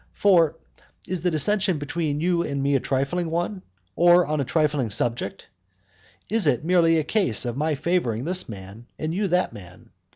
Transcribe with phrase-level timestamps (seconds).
[0.15, 0.55] For
[1.07, 3.61] is the dissension between you and me a trifling one,
[3.95, 5.45] or on a trifling subject?
[6.27, 9.91] Is it merely a case of my favouring this man, and you that man?